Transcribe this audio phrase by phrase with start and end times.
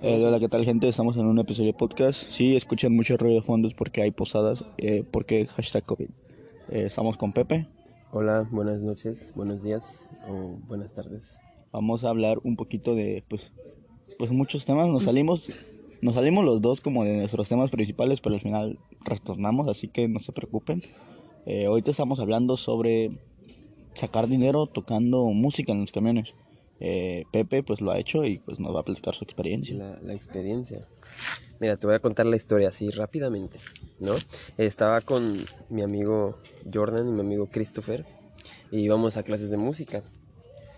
[0.00, 0.86] Eh, hola, ¿qué tal gente?
[0.86, 2.30] Estamos en un episodio de podcast.
[2.30, 6.08] Sí, escuchan mucho ruido de fondos porque hay posadas, eh, porque hashtag COVID.
[6.70, 7.66] Eh, estamos con Pepe.
[8.12, 11.34] Hola, buenas noches, buenos días o buenas tardes.
[11.72, 13.50] Vamos a hablar un poquito de, pues,
[14.20, 14.86] pues muchos temas.
[14.86, 15.50] Nos salimos,
[16.00, 20.06] nos salimos los dos como de nuestros temas principales, pero al final retornamos, así que
[20.06, 20.80] no se preocupen.
[21.44, 23.10] Eh, ahorita estamos hablando sobre
[23.94, 26.34] sacar dinero tocando música en los camiones.
[26.80, 29.76] Eh, Pepe pues lo ha hecho y pues nos va a platicar su experiencia.
[29.76, 30.78] La, la experiencia.
[31.60, 33.58] Mira, te voy a contar la historia así rápidamente,
[33.98, 34.14] ¿no?
[34.58, 35.36] Estaba con
[35.70, 36.36] mi amigo
[36.72, 38.04] Jordan y mi amigo Christopher
[38.70, 40.02] y íbamos a clases de música.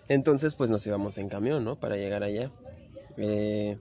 [0.09, 1.77] Entonces, pues nos íbamos en camión, ¿no?
[1.77, 2.51] Para llegar allá.
[3.17, 3.77] Eh,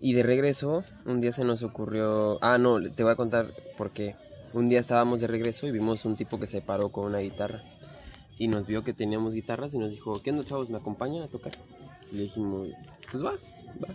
[0.00, 2.38] y de regreso, un día se nos ocurrió...
[2.42, 3.46] Ah, no, te voy a contar
[3.78, 4.14] por qué.
[4.52, 7.62] Un día estábamos de regreso y vimos un tipo que se paró con una guitarra.
[8.38, 10.68] Y nos vio que teníamos guitarras y nos dijo, ¿qué onda, chavos?
[10.70, 11.52] ¿Me acompañan a tocar?
[12.12, 12.68] Y le dijimos,
[13.10, 13.94] pues va, va.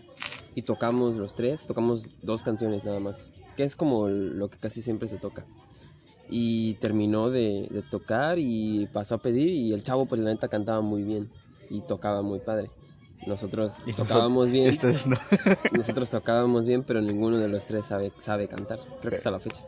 [0.55, 3.30] Y tocamos los tres, tocamos dos canciones nada más.
[3.55, 5.45] Que es como lo que casi siempre se toca.
[6.30, 10.48] Y terminó de, de tocar y pasó a pedir y el chavo pues la neta
[10.48, 11.30] cantaba muy bien
[11.70, 12.70] y tocaba muy padre.
[13.28, 14.70] Nosotros tocábamos bien.
[14.70, 15.17] Ustedes no.
[15.73, 18.80] Nosotros tocábamos bien, pero ninguno de los tres sabe, sabe cantar.
[19.00, 19.64] Creo que hasta la fecha.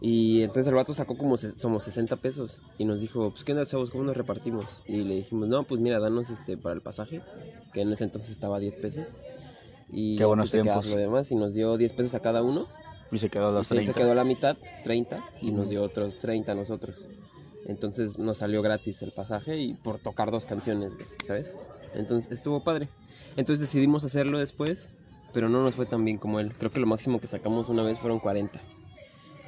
[0.00, 3.66] Y entonces el vato sacó como somos 60 pesos y nos dijo, pues qué onda
[3.66, 4.82] chavos, ¿cómo nos repartimos?
[4.86, 7.20] Y le dijimos, no, pues mira, danos este para el pasaje,
[7.74, 9.08] que en ese entonces estaba a 10 pesos.
[9.92, 10.94] Y Qué buenos quedas tiempos.
[10.94, 12.66] demás y nos dio 10 pesos a cada uno.
[13.12, 13.92] Y se quedó a Y se 30.
[13.92, 17.08] quedó a la mitad, 30, y nos dio otros 30 a nosotros.
[17.66, 20.92] Entonces nos salió gratis el pasaje y por tocar dos canciones,
[21.26, 21.56] ¿sabes?
[21.94, 22.88] Entonces estuvo padre.
[23.36, 24.90] Entonces decidimos hacerlo después,
[25.34, 26.52] pero no nos fue tan bien como él.
[26.56, 28.60] Creo que lo máximo que sacamos una vez fueron 40.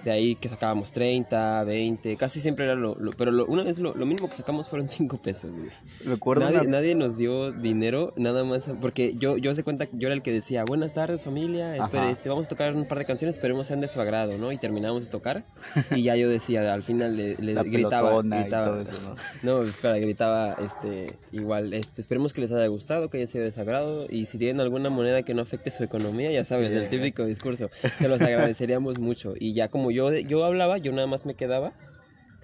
[0.05, 2.95] De ahí que sacábamos 30, 20, casi siempre era lo...
[2.97, 5.69] lo- pero lo- una vez lo, lo mínimo que sacamos fueron 5 pesos, güey.
[6.05, 10.09] Recuerdo Nadie, una- nadie nos dio dinero, nada más, porque yo, yo se cuenta yo
[10.09, 13.05] era el que decía, buenas tardes familia, espere, este, vamos a tocar un par de
[13.05, 14.51] canciones, esperemos sean de su agrado, ¿no?
[14.51, 15.45] Y terminamos de tocar
[15.95, 19.61] y ya yo decía, al final le, le gritaba, gritaba, eso, ¿no?
[19.61, 23.53] no, espera, gritaba, este, igual, este, esperemos que les haya gustado, que haya sido de
[23.53, 26.89] su agrado y si tienen alguna moneda que no afecte su economía, ya saben, el
[26.89, 31.27] típico discurso, se los agradeceríamos mucho y ya como yo, yo hablaba, yo nada más
[31.27, 31.73] me quedaba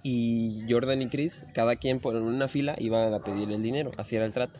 [0.02, 4.16] y Jordan y Chris, cada quien por una fila iban a pedir el dinero, así
[4.16, 4.58] era el trato.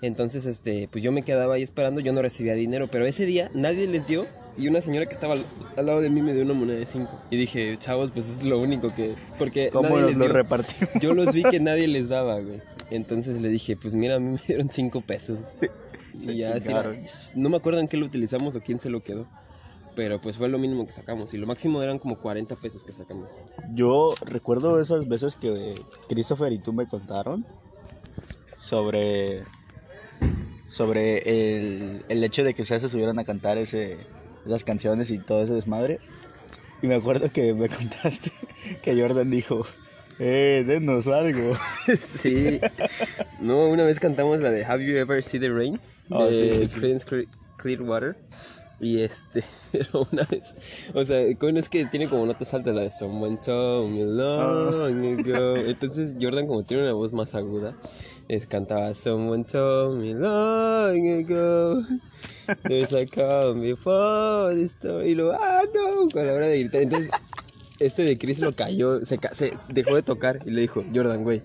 [0.00, 3.50] Entonces, este, pues yo me quedaba ahí esperando, yo no recibía dinero, pero ese día
[3.54, 5.44] nadie les dio y una señora que estaba al,
[5.76, 7.10] al lado de mí me dio una moneda de 5.
[7.30, 9.14] Y dije, chavos, pues es lo único que...
[9.38, 10.34] Porque ¿Cómo nadie nos les lo dio.
[10.34, 10.94] repartimos?
[11.00, 12.60] Yo los vi que nadie les daba, güey.
[12.90, 15.38] Entonces le dije, pues mira, a mí me dieron 5 pesos.
[16.14, 16.72] Y ya así,
[17.34, 19.26] no me acuerdo en qué lo utilizamos o quién se lo quedó.
[19.98, 21.34] Pero pues fue lo mínimo que sacamos.
[21.34, 23.32] Y lo máximo eran como 40 pesos que sacamos.
[23.74, 25.74] Yo recuerdo esas veces que
[26.08, 27.44] Christopher y tú me contaron
[28.60, 29.42] sobre
[30.68, 31.18] sobre
[31.56, 33.96] el, el hecho de que ustedes se subieran a cantar ese,
[34.46, 35.98] esas canciones y todo ese desmadre.
[36.80, 38.30] Y me acuerdo que me contaste
[38.82, 39.66] que Jordan dijo,
[40.20, 41.56] eh, denos algo.
[42.22, 42.60] Sí.
[43.40, 45.80] No, una vez cantamos la de Have You Ever Seen the Rain?
[46.08, 46.78] De sí, sí, sí.
[46.78, 47.26] Creedence Clear-
[47.56, 48.14] Clearwater.
[48.80, 52.90] Y este, pero una vez, o sea, es que tiene como notas altas la de
[52.90, 55.56] Someone Told Me Long Ago.
[55.56, 57.74] Entonces Jordan como tiene una voz más aguda,
[58.28, 61.82] es cantaba Someone Told Me Long Ago.
[62.68, 65.08] There's a calm before the.
[65.08, 66.82] Y luego, ah, no, con la hora de gritar.
[66.82, 67.10] Entonces,
[67.80, 71.24] este de Chris lo cayó, se, ca- se dejó de tocar y le dijo, Jordan,
[71.24, 71.42] güey,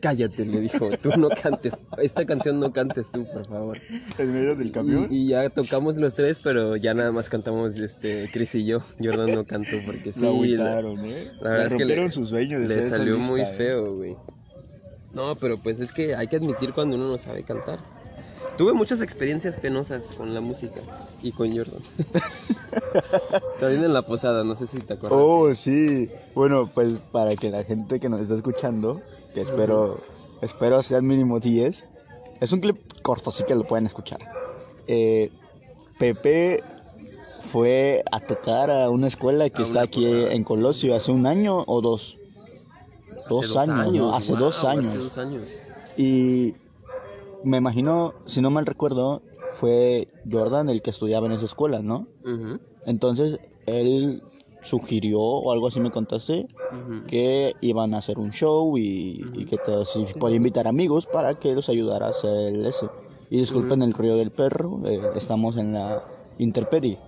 [0.00, 3.78] cállate, le dijo, tú no cantes, esta canción no cantes tú, por favor.
[4.18, 4.72] En medio del
[5.10, 8.80] Y, y ya tocamos los tres, pero ya nada más cantamos este Chris y yo.
[9.02, 10.20] Jordan no cantó porque sí.
[10.20, 11.30] Lo la- ¿eh?
[11.40, 13.46] la verdad Le es que rompieron le- sus sueños de le salió muy ¿eh?
[13.46, 14.16] feo, güey.
[15.14, 17.78] No, pero pues es que hay que admitir cuando uno no sabe cantar.
[18.58, 20.80] Tuve muchas experiencias penosas con la música
[21.22, 21.80] y con Jordan.
[23.60, 25.18] También en la posada, no sé si te acuerdas.
[25.20, 26.08] Oh, sí.
[26.34, 29.00] Bueno, pues para que la gente que nos está escuchando,
[29.36, 30.00] que espero,
[30.40, 31.84] espero sean mínimo 10,
[32.40, 34.18] es un clip corto, así que lo pueden escuchar.
[34.86, 35.30] Eh,
[35.98, 36.62] Pepe
[37.52, 41.64] fue a tocar a una escuela que A está aquí en Colosio hace un año
[41.66, 42.16] o dos.
[43.28, 44.14] Dos, años, ¿no?
[44.14, 44.86] Hace wow, dos años.
[44.86, 45.42] Hace dos años.
[45.98, 46.54] Y
[47.44, 49.20] me imagino, si no mal recuerdo,
[49.58, 52.06] fue Jordan el que estudiaba en esa escuela, ¿no?
[52.86, 54.22] Entonces él
[54.66, 56.46] sugirió o algo así me contaste
[57.06, 61.34] que iban a hacer un show y, y que te, si podía invitar amigos para
[61.34, 62.86] que los ayudara a hacer el ese.
[63.30, 66.02] Y disculpen el ruido del perro, eh, estamos en la
[66.38, 66.98] Interpedi.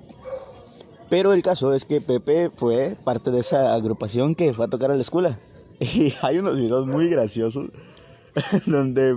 [1.11, 4.91] Pero el caso es que Pepe fue parte de esa agrupación que fue a tocar
[4.91, 5.39] a la escuela.
[5.81, 7.71] Y hay unos videos muy graciosos
[8.67, 9.17] donde,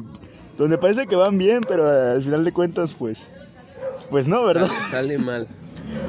[0.59, 3.29] donde parece que van bien, pero al final de cuentas pues
[4.11, 4.69] Pues no, ¿verdad?
[4.91, 5.47] Sale mal.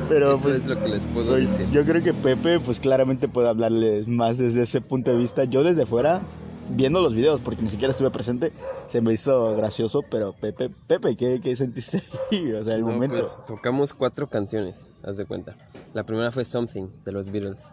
[0.09, 1.71] Pero Eso pues, es lo que les puedo pues, decir.
[1.73, 5.45] yo creo que Pepe, pues claramente puede hablarles más desde ese punto de vista.
[5.45, 6.21] Yo desde fuera,
[6.71, 8.53] viendo los videos, porque ni siquiera estuve presente,
[8.87, 12.53] se me hizo gracioso, pero Pepe, Pepe, ¿qué, qué sentiste ahí?
[12.61, 13.17] O sea, el No, momento.
[13.17, 15.55] pues, tocamos cuatro canciones, haz de cuenta.
[15.95, 17.71] La primera fue Something de los Beatles.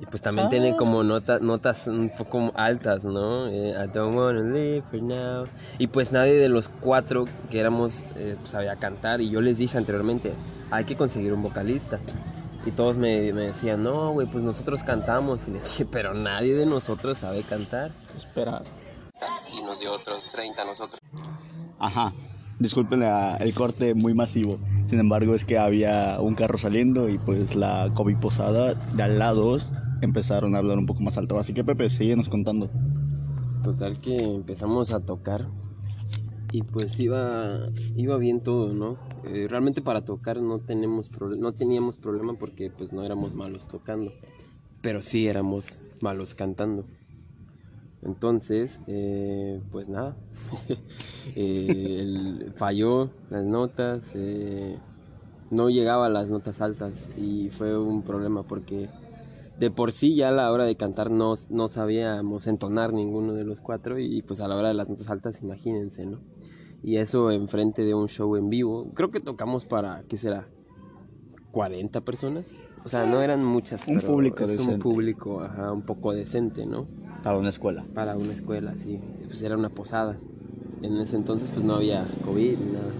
[0.00, 0.50] Y pues también Ah.
[0.50, 3.48] tiene como nota- notas un poco altas, ¿no?
[3.48, 5.46] Eh, I don't wanna live for now.
[5.78, 9.20] Y pues nadie de los cuatro que éramos eh, sabía cantar.
[9.20, 10.32] Y yo les dije anteriormente,
[10.70, 11.98] hay que conseguir un vocalista.
[12.64, 15.40] Y todos me, me decían, no, güey, pues nosotros cantamos.
[15.46, 17.90] Y les dije, pero nadie de nosotros sabe cantar.
[18.16, 18.62] Espera.
[19.58, 20.98] Y nos dio otros 30 a nosotros.
[21.78, 22.12] Ajá.
[22.58, 24.58] Disculpen la- el corte muy masivo.
[24.86, 29.18] Sin embargo, es que había un carro saliendo y pues la COVID posada de al
[29.18, 29.56] lado
[30.00, 31.38] empezaron a hablar un poco más alto.
[31.38, 32.68] Así que Pepe, síguenos contando.
[33.62, 35.46] Total que empezamos a tocar
[36.52, 37.60] y pues iba,
[37.96, 38.96] iba bien todo, ¿no?
[39.24, 41.08] Eh, realmente para tocar no, tenemos
[41.56, 44.12] teníamos problema porque pues no éramos malos tocando,
[44.82, 46.84] pero sí éramos malos cantando.
[48.02, 50.16] Entonces, eh, pues nada,
[51.36, 54.76] Eh, falló las notas, eh,
[55.50, 58.88] no llegaba a las notas altas y fue un problema porque
[59.60, 63.44] de por sí ya a la hora de cantar no, no sabíamos entonar ninguno de
[63.44, 66.18] los cuatro y pues a la hora de las notas altas imagínense, ¿no?
[66.82, 70.46] Y eso enfrente de un show en vivo, creo que tocamos para, ¿qué será?
[71.52, 72.56] 40 personas.
[72.86, 74.74] O sea, no eran muchas, Un pero público es decente.
[74.74, 76.86] un público, ajá, un poco decente, ¿no?
[77.22, 77.84] Para una escuela.
[77.94, 78.98] Para una escuela, sí.
[79.26, 80.16] Pues era una posada.
[80.80, 82.92] En ese entonces pues no había COVID ni nada.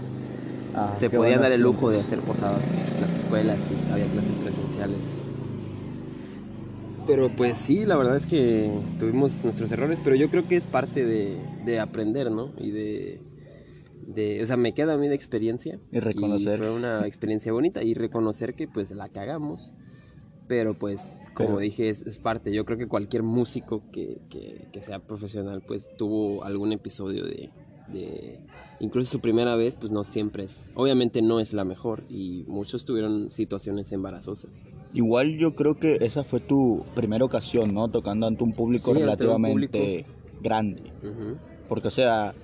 [0.74, 2.60] Ah, Se buenos dar el lujo de hacer posadas
[2.96, 3.58] en las escuelas
[3.88, 5.19] y había clases presenciales.
[7.10, 8.70] Pero pues sí, la verdad es que
[9.00, 12.50] tuvimos nuestros errores, pero yo creo que es parte de, de aprender, ¿no?
[12.56, 13.20] Y de,
[14.14, 15.76] de, o sea, me queda a mí de experiencia.
[15.90, 16.58] Y reconocer.
[16.60, 19.72] fue una experiencia bonita y reconocer que pues la cagamos.
[20.46, 22.52] Pero pues, como Pero- dije, es, es parte.
[22.52, 27.50] Yo creo que cualquier músico que, que, que sea profesional pues tuvo algún episodio de,
[27.92, 28.38] de...
[28.78, 30.70] Incluso su primera vez pues no siempre es...
[30.76, 34.50] Obviamente no es la mejor y muchos tuvieron situaciones embarazosas.
[34.92, 37.88] Igual yo creo que esa fue tu primera ocasión, ¿no?
[37.88, 40.04] Tocando ante un público Sí, ante un relativamente
[40.42, 40.82] grande.
[41.68, 42.34] Porque, o sea,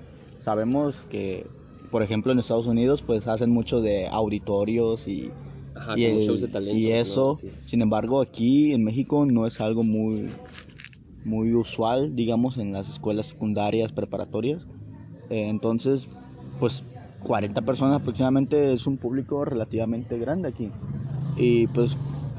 [0.42, 1.44] sabemos que,
[1.90, 5.30] por ejemplo, en Estados Unidos, pues hacen mucho de auditorios y,
[5.74, 6.78] Ajá, y, como el- shows de talento.
[6.78, 6.94] y ¿no?
[6.94, 7.34] eso.
[7.34, 7.48] Sí.
[7.66, 10.28] Sin embargo, aquí en México no es algo muy,
[11.24, 14.62] muy usual, digamos, en las escuelas secundarias, preparatorias.
[15.30, 16.06] Eh, entonces,
[16.60, 16.84] pues
[17.24, 20.70] 40 personas aproximadamente es un público relativamente grande aquí.
[21.36, 21.96] Y pues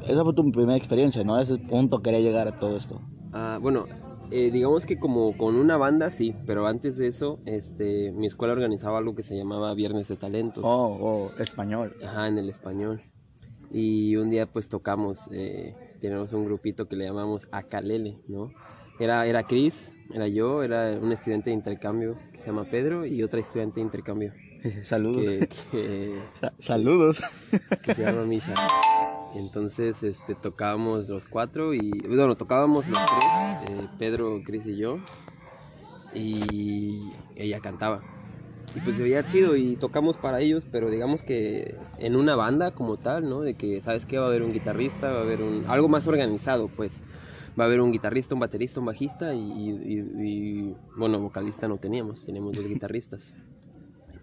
[0.08, 1.34] esa fue tu primera experiencia, ¿no?
[1.36, 3.00] A ese punto quería llegar a todo esto.
[3.32, 3.86] Ah, bueno,
[4.30, 8.52] eh, digamos que como con una banda sí, pero antes de eso, este, mi escuela
[8.54, 10.64] organizaba algo que se llamaba Viernes de Talentos.
[10.66, 11.94] Oh, oh, español.
[12.04, 13.00] Ajá, en el español.
[13.70, 18.50] Y un día pues tocamos, eh, tenemos un grupito que le llamamos Acalele, ¿no?
[18.98, 23.22] Era, era Chris, era yo, era un estudiante de intercambio que se llama Pedro y
[23.22, 24.32] otra estudiante de intercambio
[24.82, 25.22] Saludos.
[25.24, 27.20] que, que, Sa- saludos.
[27.84, 28.54] que se llama Misha.
[29.34, 33.24] Entonces este, tocábamos los cuatro y, bueno, tocábamos los tres,
[33.68, 34.98] eh, Pedro, Chris y yo,
[36.14, 38.02] y ella cantaba.
[38.74, 42.70] Y pues se veía chido y tocamos para ellos, pero digamos que en una banda
[42.70, 43.40] como tal, ¿no?
[43.40, 44.18] De que, ¿sabes qué?
[44.18, 45.64] Va a haber un guitarrista, va a haber un...
[45.68, 47.00] algo más organizado, pues.
[47.58, 51.76] Va a haber un guitarrista, un baterista, un bajista y, y- y- bueno, vocalista no
[51.78, 53.32] teníamos, teníamos dos guitarristas.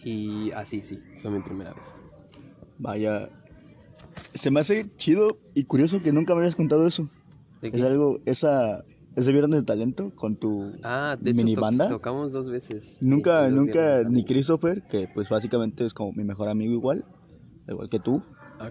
[0.03, 1.93] Y así, sí, fue mi primera vez.
[2.79, 3.27] Vaya.
[4.35, 7.09] Se me hace chido y curioso que nunca me hayas contado eso.
[7.61, 7.81] ¿De Es qué?
[7.83, 8.83] algo, esa,
[9.15, 11.87] ese viernes de talento con tu Ah, de hecho, mini to- banda.
[11.89, 12.97] tocamos dos veces.
[13.01, 14.23] Nunca, nunca, ni.
[14.25, 17.03] Christopher, que pues básicamente es como mi mejor amigo igual,
[17.67, 18.21] igual que tú,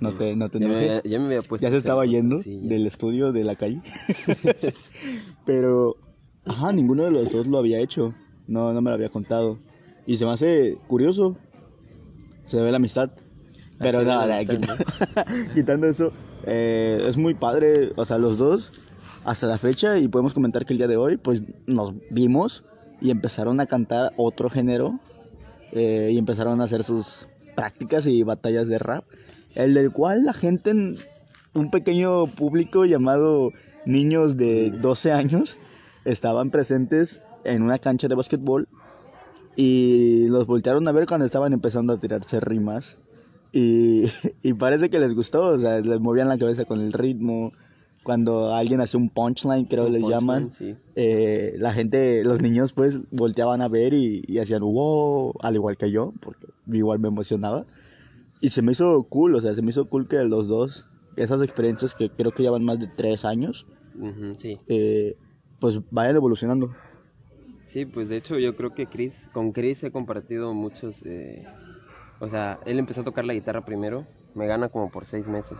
[0.01, 2.61] no te, no te ya, me, ya me había puesto Ya se estaba yendo sí,
[2.69, 3.81] del estudio de la calle.
[5.47, 5.97] Pero,
[6.45, 8.15] ajá, ninguno de los dos lo había hecho.
[8.47, 9.59] No, no me lo había contado.
[10.07, 11.37] Y se me hace curioso.
[12.47, 13.11] Se ve la amistad.
[13.79, 14.77] Pero nada, quita-
[15.55, 16.13] quitando eso,
[16.45, 18.73] eh, es muy padre, o sea, los dos,
[19.25, 22.63] hasta la fecha, y podemos comentar que el día de hoy, pues nos vimos
[23.01, 24.99] y empezaron a cantar otro género,
[25.73, 27.27] eh, y empezaron a hacer sus
[27.57, 29.05] prácticas y batallas de rap,
[29.57, 30.97] el del cual la gente, en
[31.55, 33.51] un pequeño público llamado
[33.87, 35.57] niños de 12 años,
[36.05, 38.67] estaban presentes en una cancha de básquetbol
[39.57, 42.97] y los voltearon a ver cuando estaban empezando a tirarse rimas.
[43.55, 44.05] Y,
[44.43, 47.53] y parece que les gustó, o sea, les movían la cabeza con el ritmo.
[48.03, 50.75] Cuando alguien hace un punchline, creo les punchline, llaman, sí.
[50.95, 55.79] eh, la gente, los niños pues volteaban a ver y, y hacían wow, al igual
[55.79, 57.65] que yo, porque igual me emocionaba.
[58.43, 60.85] Y se me hizo cool, o sea, se me hizo cool que los dos,
[61.17, 63.67] esas experiencias que creo que llevan más de tres años,
[63.99, 64.53] Ujú, sí.
[64.69, 65.17] eh,
[65.61, 66.71] pues vayan evolucionando.
[67.65, 71.47] Sí, pues de hecho yo creo que Chris, con Chris he compartido muchos, eh,
[72.21, 74.05] o sea, él empezó a tocar la guitarra primero,
[74.35, 75.59] me gana como por seis meses.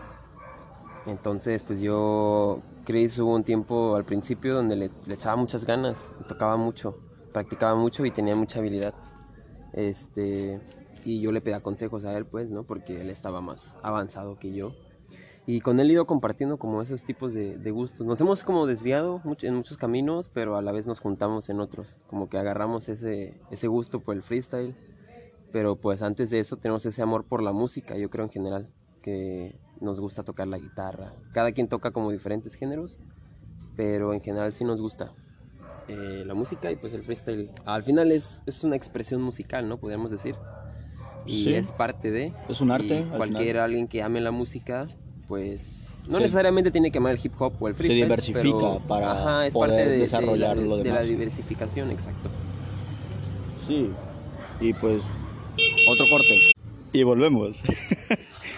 [1.05, 5.97] Entonces, pues yo, Chris hubo un tiempo al principio donde le, le echaba muchas ganas,
[6.27, 6.95] tocaba mucho,
[7.31, 8.93] practicaba mucho y tenía mucha habilidad.
[9.73, 10.59] Este,
[11.03, 12.63] y yo le pedía consejos a él, pues, ¿no?
[12.63, 14.71] Porque él estaba más avanzado que yo.
[15.47, 18.07] Y con él he ido compartiendo como esos tipos de, de gustos.
[18.07, 21.97] Nos hemos como desviado en muchos caminos, pero a la vez nos juntamos en otros.
[22.07, 24.73] Como que agarramos ese, ese gusto por el freestyle.
[25.55, 28.67] Pero pues antes de eso tenemos ese amor por la música, yo creo en general.
[29.01, 31.13] Que nos gusta tocar la guitarra.
[31.31, 32.97] Cada quien toca como diferentes géneros,
[33.77, 35.09] pero en general sí nos gusta
[35.87, 37.49] eh, la música y pues el freestyle.
[37.63, 39.77] Al final es, es una expresión musical, ¿no?
[39.77, 40.35] Podríamos decir.
[41.25, 41.53] Y Sí.
[41.53, 42.33] es parte de...
[42.49, 42.87] Es un arte.
[42.87, 43.17] Y al final.
[43.17, 44.87] cualquier alguien que ame la música,
[45.29, 46.23] pues no Sí.
[46.23, 48.03] necesariamente tiene que amar el hip hop o el Se freestyle.
[48.03, 51.07] diversifica pero, para ajá, es poder parte de, de desarrollar la, lo de la demás.
[51.07, 52.29] diversificación, exacto.
[53.67, 53.89] Sí.
[54.59, 55.03] Y pues,
[55.87, 56.39] otro corte.
[56.93, 57.63] Y volvemos.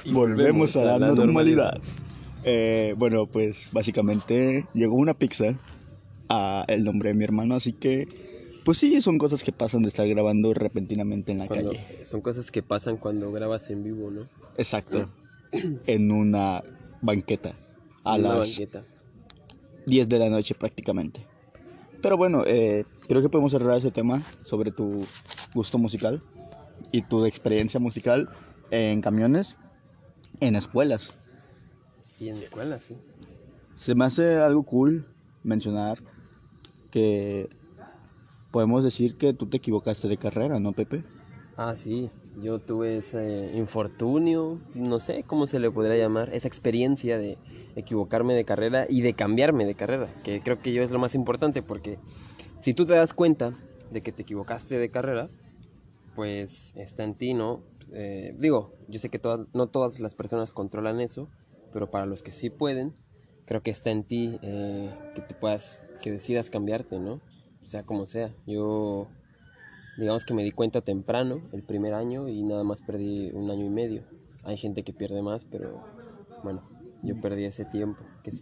[0.06, 1.80] Y volvemos a la, normalidad.
[2.44, 5.56] Eh, bueno, pues básicamente llegó una pizza
[6.30, 8.08] a el nombre de mi hermano, así que
[8.64, 12.06] pues sí, son cosas que pasan de estar grabando repentinamente en la Cuando- calle.
[12.06, 14.22] son cosas que pasan cuando grabas en vivo, ¿no?
[14.58, 15.08] Exacto.
[15.88, 16.62] En una
[17.02, 17.54] banqueta
[18.04, 18.84] a una las banqueta.
[19.86, 21.22] 10 de la noche prácticamente.
[22.02, 25.06] Pero bueno, eh, creo que podemos cerrar ese tema sobre tu
[25.54, 26.22] gusto musical
[26.92, 28.30] y tu experiencia musical
[28.72, 29.56] en camiones,
[30.40, 31.14] en escuelas.
[32.20, 32.96] Y en escuela, sí.
[33.76, 35.06] Se me hace algo cool
[35.44, 36.00] mencionar
[36.92, 37.50] que
[38.52, 41.04] podemos decir que tú te equivocaste de carrera, ¿no, Pepe?
[41.58, 42.10] Ah, sí.
[42.42, 47.38] Yo tuve ese infortunio, no sé cómo se le podría llamar, esa experiencia de
[47.76, 51.16] equivocarme de carrera y de cambiarme de carrera, que creo que yo es lo más
[51.16, 51.98] importante porque
[52.62, 53.54] si tú te das cuenta
[53.92, 55.30] de que te equivocaste de carrera,
[56.18, 57.62] pues está en ti, ¿no?
[57.94, 61.30] Eh, digo, yo sé que todas, no todas las personas controlan eso,
[61.72, 62.92] pero para los que sí pueden,
[63.46, 67.22] creo que está en ti eh, que te puedas, que decidas cambiarte, ¿no?
[67.64, 68.32] Sea, como sea.
[68.48, 69.08] Yo
[69.98, 73.66] digamos que me di cuenta temprano, el primer año, y nada más perdí un año
[73.66, 74.02] y medio.
[74.44, 75.84] Hay gente que pierde más, pero
[76.44, 76.64] bueno,
[77.04, 78.42] yo perdí ese tiempo, que sí,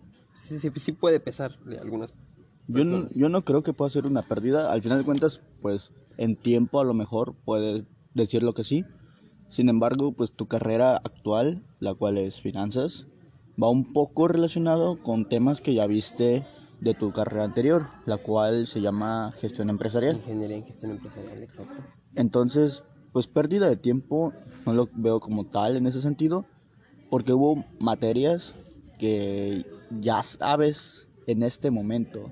[0.60, 2.14] sí, sí puede pesar de algunas
[2.70, 4.72] Yo no, yo no creo que pueda ser una pérdida.
[4.72, 8.86] Al final de cuentas, pues en tiempo a lo mejor puedes decir lo que sí.
[9.50, 13.06] Sin embargo, pues tu carrera actual, la cual es finanzas,
[13.62, 16.46] va un poco relacionado con temas que ya viste
[16.82, 20.18] de tu carrera anterior, la cual se llama gestión empresarial.
[20.18, 21.82] Ingeniería en gestión empresarial, exacto.
[22.16, 24.34] Entonces, pues pérdida de tiempo
[24.66, 26.46] no lo veo como tal en ese sentido,
[27.10, 28.54] porque hubo materias
[29.00, 29.66] que
[30.02, 32.30] ya sabes en este momento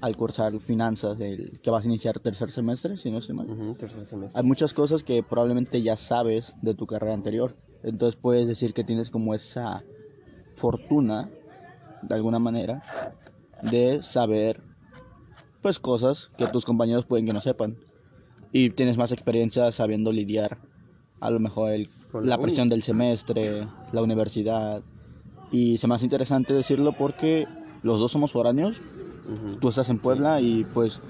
[0.00, 3.46] al cursar finanzas, el, que vas a iniciar tercer semestre, si no estoy mal.
[3.76, 4.38] Tercer semestre.
[4.40, 7.54] Hay muchas cosas que probablemente ya sabes de tu carrera anterior.
[7.82, 9.82] Entonces puedes decir que tienes como esa
[10.56, 11.28] fortuna,
[12.02, 12.82] de alguna manera,
[13.62, 14.60] de saber
[15.62, 17.76] pues cosas que tus compañeros pueden que no sepan.
[18.52, 20.56] Y tienes más experiencia sabiendo lidiar
[21.20, 21.88] a lo mejor el-
[22.24, 24.82] la presión del semestre, la universidad.
[25.52, 27.46] Y se me hace interesante decirlo porque
[27.82, 28.80] los dos somos foráneos
[29.60, 31.00] Tú estás en Puebla y pues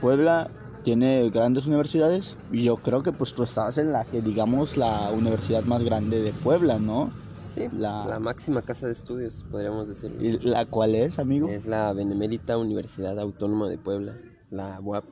[0.00, 0.50] Puebla
[0.84, 5.10] tiene grandes universidades y yo creo que pues tú estás en la que digamos la
[5.12, 7.10] universidad más grande de Puebla, ¿no?
[7.32, 8.18] Sí, la- la...
[8.20, 10.22] máxima casa de estudios, podríamos decirlo.
[10.22, 11.48] ¿Y la cual es, amigo?
[11.48, 14.14] Es la Benemérita Universidad Autónoma de Puebla,
[14.50, 15.04] la UAP.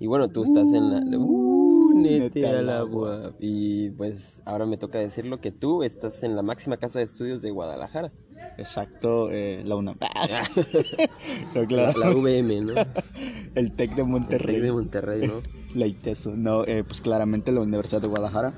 [0.00, 1.00] Y bueno, tú estás en la...
[1.18, 3.34] Uh, nete neta a la la UAP.
[3.40, 7.42] Y pues ahora me toca decirlo que tú estás en la máxima casa de estudios
[7.42, 8.10] de Guadalajara.
[8.58, 9.96] Exacto, eh, la UNAM.
[11.54, 12.72] No, La, claro, la VM, ¿no?
[13.54, 15.34] el TEC de El Monterrey, Tec de Monterrey, ¿no?
[15.74, 16.34] la ITESO.
[16.36, 18.52] No, eh, pues claramente la Universidad de Guadalajara,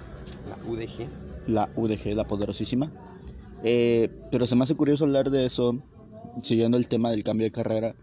[0.48, 1.06] La UDG.
[1.48, 2.90] la UDG, la poderosísima.
[3.64, 5.78] Eh, pero se me hace curioso hablar de eso,
[6.42, 7.94] siguiendo el tema del cambio de carrera.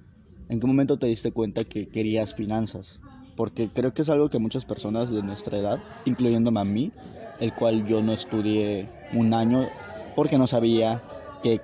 [0.49, 2.99] ¿En qué momento te diste cuenta que querías finanzas?
[3.35, 6.91] Porque creo que es algo que muchas personas de nuestra edad, incluyéndome a mí,
[7.39, 9.67] el cual yo no estudié un año
[10.15, 11.01] porque no sabía
[11.43, 11.59] qué,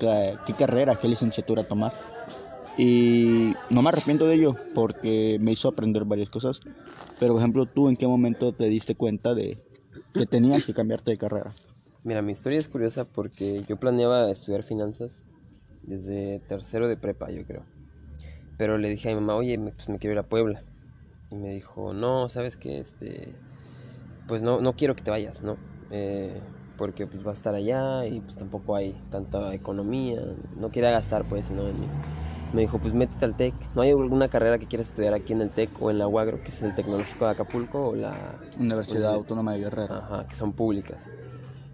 [0.45, 1.93] qué carrera, qué licenciatura tomar.
[2.77, 6.59] Y no me arrepiento de ello porque me hizo aprender varias cosas.
[7.19, 9.57] Pero, por ejemplo, ¿tú en qué momento te diste cuenta de
[10.13, 11.51] que tenías que cambiarte de carrera?
[12.03, 15.25] Mira, mi historia es curiosa porque yo planeaba estudiar finanzas
[15.83, 17.63] desde tercero de prepa, yo creo.
[18.57, 20.61] Pero le dije a mi mamá, oye, pues me quiero ir a Puebla.
[21.31, 22.79] Y me dijo, no, ¿sabes qué?
[22.79, 23.27] Este,
[24.27, 25.57] pues no, no quiero que te vayas, ¿no?
[25.91, 26.31] Eh,
[26.79, 30.21] porque pues va a estar allá y pues tampoco hay tanta economía,
[30.59, 31.63] no quería gastar pues no.
[32.53, 33.53] Me dijo, pues métete al TEC.
[33.75, 36.41] ¿No hay alguna carrera que quieras estudiar aquí en el TEC o en la UAGRO,
[36.41, 38.15] que es el Tecnológico de Acapulco o la
[38.57, 39.93] Universidad Autónoma de Guerrero.
[39.93, 40.97] Ajá, que son públicas.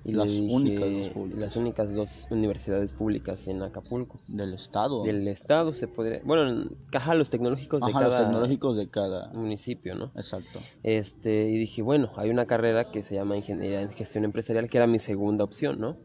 [0.08, 1.40] Y Las dije, únicas dos públicas.
[1.42, 4.20] Las únicas dos universidades públicas en Acapulco.
[4.28, 5.04] Del estado.
[5.04, 6.20] Del estado se podría...
[6.24, 9.34] Bueno, en- ajá, los tecnológicos de Ajá, los cada tecnológicos de cada.
[9.34, 10.12] municipio, ¿no?
[10.16, 10.60] Exacto.
[10.84, 14.78] Este, y dije, bueno, hay una carrera que se llama Ingeniería en Gestión Empresarial, que
[14.78, 15.96] era mi segunda opción, ¿no?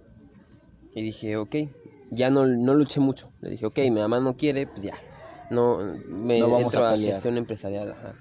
[0.94, 1.56] Y dije, ok,
[2.10, 3.28] ya no, no luché mucho.
[3.42, 4.94] Le dije, ok, mi mamá no quiere, pues ya.
[5.50, 5.78] No,
[6.08, 8.14] me No vamos entro a a, gestión empresarial, ajá.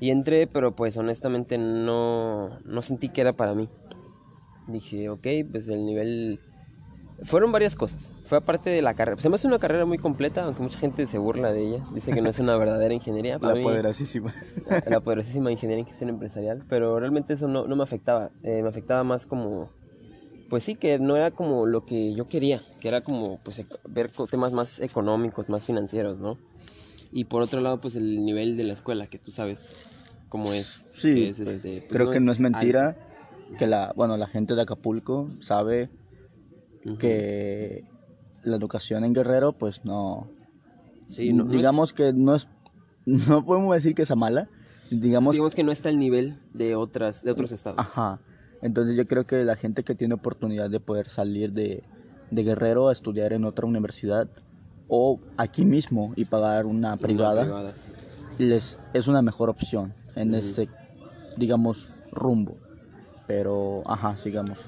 [0.00, 3.68] Y entré, pero pues honestamente no, no sentí que era para mí.
[4.66, 6.38] Dije, ok, pues el nivel...
[7.24, 8.10] Fueron varias cosas.
[8.26, 9.20] Fue aparte de la carrera.
[9.20, 11.84] Se me hace una carrera muy completa, aunque mucha gente se burla de ella.
[11.94, 13.38] Dice que no es una verdadera ingeniería.
[13.38, 14.32] Para La mí- poderosísima.
[14.86, 18.68] la poderosísima ingeniería en gestión empresarial, pero realmente eso no, no me afectaba, eh, me
[18.68, 19.70] afectaba más como,
[20.50, 24.10] pues sí, que no era como lo que yo quería, que era como pues ver
[24.28, 26.36] temas más económicos, más financieros, ¿no?
[27.12, 29.76] Y por otro lado, pues el nivel de la escuela, que tú sabes
[30.28, 30.86] cómo es.
[30.92, 33.00] Sí, que es, pues, este, pues, Creo que no es mentira alto.
[33.58, 35.88] Que la, bueno, la gente de Acapulco sabe
[36.98, 37.84] que
[38.44, 40.26] la educación en Guerrero, pues no,
[41.08, 42.46] Sí, no- no es- digamos que no es,
[43.06, 44.48] no podemos decir que sea mala,
[44.90, 47.78] digamos, digamos que no está al nivel de otras, de otros estados.
[47.80, 48.18] ajá.
[48.62, 51.82] Entonces yo creo que la gente que tiene oportunidad de poder salir de,
[52.30, 54.28] de Guerrero a estudiar en otra universidad
[54.88, 57.74] o aquí mismo y pagar una Una privada,
[58.38, 60.68] les es una mejor opción en ese,
[61.36, 62.56] digamos, rumbo.
[63.26, 64.58] Pero, ajá, sigamos.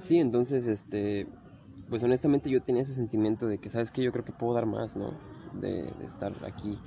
[0.00, 1.26] Sí, entonces, este,
[1.88, 4.02] pues honestamente yo tenía ese sentimiento de que, ¿sabes qué?
[4.02, 5.12] Yo creo que puedo dar más, ¿no?
[5.54, 6.78] De, de estar aquí.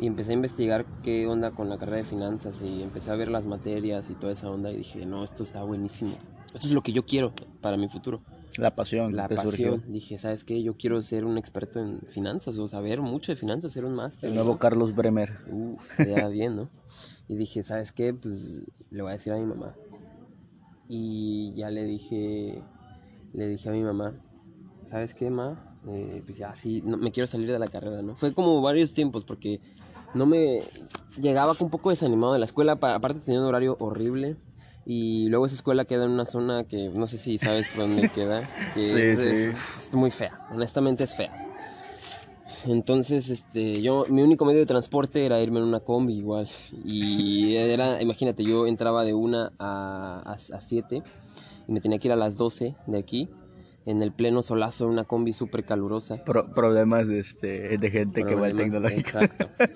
[0.00, 3.28] Y empecé a investigar qué onda con la carrera de finanzas y empecé a ver
[3.28, 6.16] las materias y toda esa onda y dije, no, esto está buenísimo.
[6.46, 8.20] Esto es lo que yo quiero para mi futuro.
[8.56, 9.16] La pasión.
[9.16, 9.76] La te surgió.
[9.76, 9.92] pasión.
[9.92, 10.62] Dije, ¿sabes qué?
[10.62, 14.28] Yo quiero ser un experto en finanzas o saber mucho de finanzas, ser un máster.
[14.28, 14.44] El ¿no?
[14.44, 15.32] nuevo Carlos Bremer.
[15.90, 16.68] Estaría bien, ¿no?
[17.28, 18.12] Y dije, ¿sabes qué?
[18.14, 18.50] Pues
[18.90, 19.72] le voy a decir a mi mamá.
[20.88, 22.62] Y ya le dije,
[23.32, 24.12] le dije a mi mamá,
[24.86, 25.58] ¿sabes qué, ma?
[25.88, 28.14] Eh, pues ya, sí, no, me quiero salir de la carrera, ¿no?
[28.14, 29.60] Fue como varios tiempos porque
[30.14, 30.60] no me
[31.20, 34.36] llegaba un poco desanimado de la escuela, pa- aparte tenía un horario horrible.
[34.86, 38.08] Y luego esa escuela queda en una zona que no sé si sabes por dónde
[38.10, 38.42] queda,
[38.72, 38.82] que
[39.16, 39.78] Sí, es, sí.
[39.78, 41.30] es muy fea, honestamente es fea.
[42.66, 46.48] Entonces, este, yo, mi único medio de transporte era irme en una combi igual.
[46.84, 51.02] Y era, imagínate, yo entraba de una a, a, a siete
[51.68, 53.28] y me tenía que ir a las 12 de aquí,
[53.86, 56.16] en el pleno solazo, en una combi súper calurosa.
[56.24, 58.98] Pro- problemas de, este, de gente que va al tecnológico.
[59.00, 59.48] Exacto.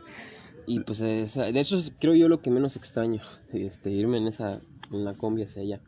[0.70, 3.22] Y pues, esa- de hecho, creo yo lo que menos extraño,
[3.54, 4.60] este, irme en esa,
[4.92, 5.80] en la combi hacia allá,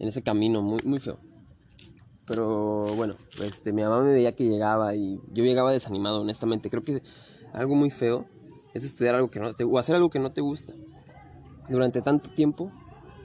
[0.00, 1.16] en ese camino muy, muy feo.
[2.26, 6.70] Pero bueno, este, mi mamá me veía que llegaba y yo llegaba desanimado, honestamente.
[6.70, 7.02] Creo que
[7.52, 8.24] algo muy feo
[8.74, 10.72] es estudiar algo que no te, o hacer algo que no te gusta.
[11.68, 12.70] Durante tanto tiempo,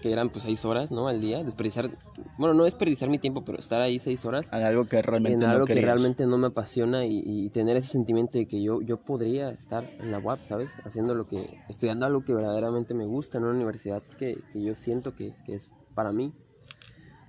[0.02, 1.08] que eran pues seis horas, ¿no?
[1.08, 1.90] Al día, desperdiciar,
[2.38, 5.40] bueno, no desperdiciar mi tiempo, pero estar ahí seis horas En algo que realmente en
[5.42, 8.82] no algo que realmente no me apasiona y, y tener ese sentimiento de que yo,
[8.82, 10.76] yo podría estar en la UAP, ¿sabes?
[10.86, 14.76] Haciendo lo que, estudiando algo que verdaderamente me gusta en una universidad que, que yo
[14.76, 16.32] siento que, que es para mí.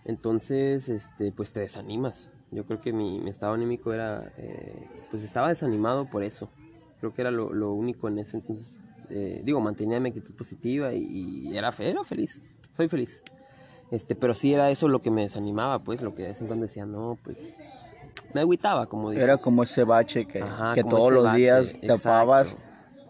[0.04, 2.28] Entonces, este, pues te desanimas.
[2.50, 6.48] Yo creo que mi, mi estado anímico era, eh, pues estaba desanimado por eso.
[7.00, 8.66] Creo que era lo, lo único en ese entonces.
[9.10, 12.40] eh, digo, mantenía mi actitud positiva y, y era, era feliz.
[12.72, 13.22] Soy feliz.
[13.90, 16.46] Este, pero sí era eso lo que me desanimaba, pues, lo que de vez en
[16.46, 17.54] cuando decía, no, pues,
[18.34, 19.22] me agüitaba, como dice.
[19.24, 22.02] Era como ese bache que, Ajá, que todos los bache, días te exacto.
[22.02, 22.56] tapabas,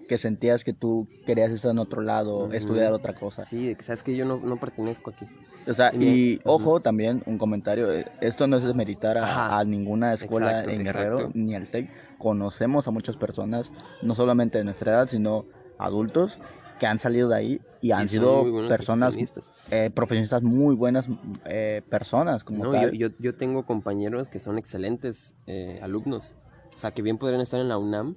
[0.09, 3.45] que sentías que tú querías estar en otro lado, estudiar otra cosa.
[3.45, 5.27] Sí, sabes que yo no, no pertenezco aquí.
[5.67, 10.51] O sea, Y ojo también, un comentario, eh, esto no es desmeritar a, ninguna escuela
[10.51, 11.39] Exacto, en Guerrero exacto.
[11.39, 11.91] ni al TEC.
[12.19, 13.71] Conocemos a muchas personas,
[14.03, 15.45] no solamente de nuestra edad, sino
[15.79, 16.39] adultos
[16.79, 19.51] que han salido de ahí y han Y sido personas, profesionistas.
[19.71, 21.05] eh, profesionistas muy buenas
[21.47, 22.93] eh, personas como No, tal.
[22.93, 26.33] yo, yo, yo tengo compañeros que son excelentes eh, alumnos.
[26.75, 28.15] O sea, que bien podrían estar en la UNAM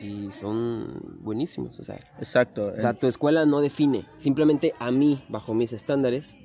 [0.00, 0.86] y son
[1.22, 1.78] buenísimos.
[1.78, 2.72] O sea, Exacto.
[2.74, 4.04] o sea, tu escuela no define.
[4.16, 6.36] Simplemente a mí, bajo mis estándares,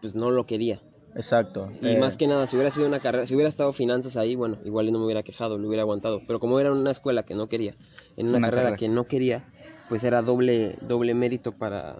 [0.00, 0.78] pues no lo quería.
[1.16, 1.70] exacto.
[1.82, 4.34] Y eh, más que nada, si hubiera sido una carrera, si hubiera estado finanzas ahí,
[4.36, 6.20] bueno, igual no me hubiera quejado, lo hubiera aguantado.
[6.26, 7.74] Pero como era una escuela que no quería,
[8.16, 8.76] en una, Una carrera, carrera.
[8.78, 9.42] que no quería,
[9.88, 11.96] pues era doble, doble mérito para,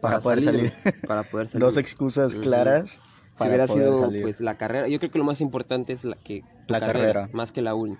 [0.00, 0.72] Para poder salir.
[1.06, 1.60] Para poder salir.
[1.66, 4.22] dos excusas claras si para hubiera poder sido salir.
[4.22, 7.28] pues la carrera, yo creo que lo más importante es la que tu La carrera.
[7.32, 7.96] más que la uni.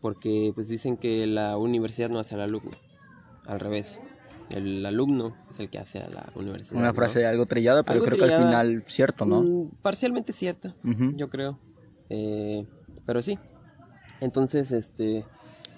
[0.00, 2.72] Porque pues dicen que la universidad no hace al alumno,
[3.46, 4.00] al revés.
[4.52, 6.78] El alumno es el que hace a la universidad.
[6.78, 6.94] Una ¿no?
[6.94, 9.42] frase algo trillada, pero Algo creo que al final cierto, ¿no?
[9.42, 10.74] Mm, parcialmente cierta,
[11.16, 11.56] yo creo.
[12.10, 12.64] Eh,
[13.06, 13.38] pero sí.
[14.20, 15.24] Entonces, este,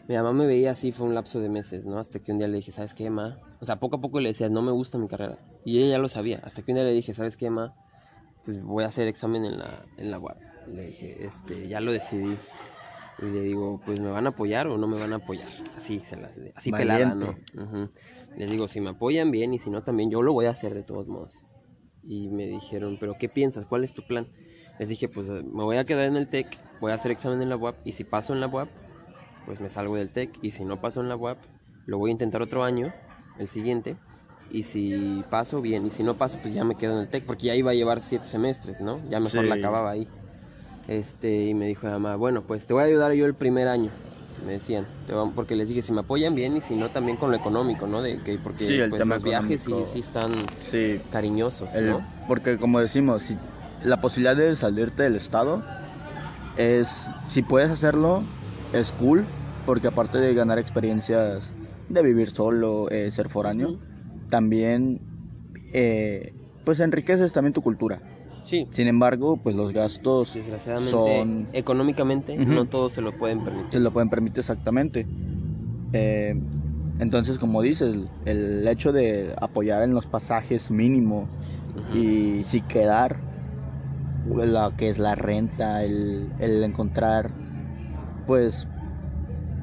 [0.09, 1.99] mi mamá me veía así, fue un lapso de meses, ¿no?
[1.99, 3.37] Hasta que un día le dije, ¿sabes qué, ma?
[3.61, 5.37] O sea, poco a poco le decía, no me gusta mi carrera.
[5.65, 6.41] Y ella ya lo sabía.
[6.45, 7.73] Hasta que un día le dije, ¿sabes qué, ma?
[8.45, 10.37] Pues voy a hacer examen en la, en la UAP.
[10.75, 12.37] Le dije, este, ya lo decidí.
[13.23, 15.49] Y le digo, pues me van a apoyar o no me van a apoyar.
[15.77, 17.35] Así, se las, así pelada, ¿no?
[17.55, 17.89] Ujú.
[18.37, 20.75] Les digo, si me apoyan bien y si no también, yo lo voy a hacer
[20.75, 21.35] de todos modos.
[22.03, 23.67] Y me dijeron, ¿pero qué piensas?
[23.67, 24.27] ¿Cuál es tu plan?
[24.79, 26.47] Les dije, pues eh, me voy a quedar en el TEC,
[26.81, 28.69] voy a hacer examen en la UAP y si paso en la UAP,
[29.47, 31.39] pues me salgo del TEC y si no paso en la UAP,
[31.87, 32.93] lo voy a intentar otro año,
[33.39, 33.97] el siguiente,
[34.51, 37.25] y si paso, bien, y si no paso, pues ya me quedo en el TEC,
[37.25, 39.01] porque ya iba a llevar siete semestres, ¿no?
[39.09, 39.49] Ya mejor Sí.
[39.49, 40.09] la acababa ahí.
[40.89, 43.69] Este, y me dijo mi mamá, bueno, pues te voy a ayudar yo el primer
[43.69, 43.91] año,
[44.45, 44.87] me decían,
[45.35, 48.03] porque les dije, si me apoyan bien y si no también con lo económico, ¿no?
[48.03, 52.05] De que, porque Sí, pues, los viajes sí, sí están Sí, cariñosos, el- ¿no?
[52.27, 53.37] porque como decimos, si
[53.83, 55.63] la posibilidad de salirte del estado
[56.57, 58.25] es, si puedes hacerlo,
[58.73, 59.29] es cool,
[59.65, 61.53] porque aparte de ganar experiencias
[61.89, 63.79] de vivir solo, eh, ser foráneo,
[64.31, 65.01] también
[65.73, 66.33] eh,
[66.65, 68.01] pues enriqueces también tu cultura.
[68.45, 73.73] Sí, Sin embargo, pues los gastos desgraciadamente, son- económicamente, no todos se lo pueden permitir.
[73.73, 75.07] se lo pueden permitir exactamente.
[75.95, 76.35] Eh,
[76.99, 81.31] entonces, como dices, el hecho de apoyar en los pasajes mínimo
[81.95, 83.17] y si quedar
[84.27, 87.31] lo que es la renta, el, el encontrar
[88.27, 88.67] pues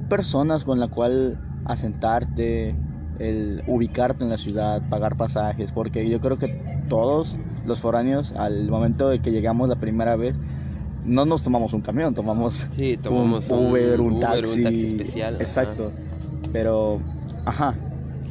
[0.07, 2.75] personas con la cual asentarte,
[3.19, 6.49] el ubicarte en la ciudad, pagar pasajes, porque yo creo que
[6.89, 10.35] todos los foráneos al momento de que llegamos la primera vez
[11.05, 14.85] no nos tomamos un camión, tomamos Sí, tomamos un Uber, un, Uber, taxi, un taxi
[14.85, 15.35] especial.
[15.35, 15.43] ajá.
[15.43, 15.91] Exacto.
[16.51, 16.99] Pero,
[17.45, 17.75] ajá,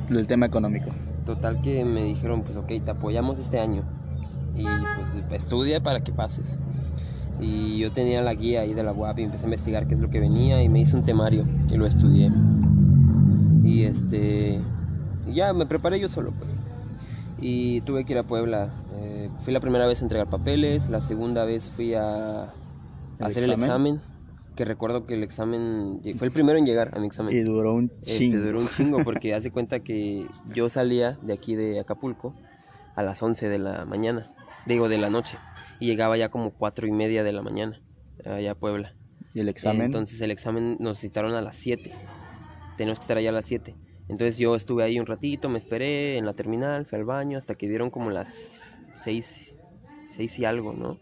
[0.09, 0.91] el tema económico.
[1.27, 3.83] Total que me dijeron, pues ok, te apoyamos este año.
[4.55, 4.65] Y
[4.97, 6.59] pues estudia para que pases.
[7.41, 10.01] Y yo tenía la guía ahí de la UAP y empecé a investigar qué es
[10.01, 12.31] lo que venía y me hice un temario y lo estudié.
[13.65, 14.61] Y este,
[15.33, 16.61] ya me preparé yo solo pues.
[17.41, 18.71] Y tuve que ir a Puebla.
[19.01, 22.53] Eh, fui la primera vez a entregar papeles, la segunda vez fui a, a
[23.19, 24.01] ¿El hacer el examen?
[24.57, 27.35] Que recuerdo que el examen fue el primero en llegar a mi examen.
[27.35, 28.41] Y duró un Este, chingo.
[28.41, 32.35] duró un chingo porque hace cuenta que yo salía de aquí de Acapulco
[32.97, 34.27] a las 11 de la mañana,
[34.67, 35.39] digo de la noche,
[35.79, 37.75] y llegaba ya como cuatro y media de la mañana
[38.27, 38.93] allá a Puebla.
[39.33, 39.83] Y el examen.
[39.87, 41.91] Entonces el examen nos citaron a las 7,
[42.77, 43.73] tenemos que estar allá a las 7.
[44.11, 47.55] Entonces yo estuve ahí un ratito, me esperé en la terminal, fui al baño hasta
[47.55, 49.55] que dieron como las 6,
[50.11, 50.97] 6 y algo, ¿no?